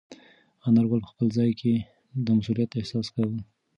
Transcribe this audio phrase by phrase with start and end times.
[0.67, 1.73] انارګل په خپل ځان کې
[2.25, 3.39] د مسؤلیت احساس کاوه.